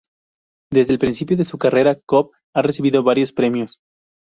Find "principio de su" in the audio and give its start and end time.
0.97-1.59